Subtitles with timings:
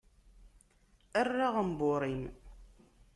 [1.21, 2.23] Err aɣenbur-im.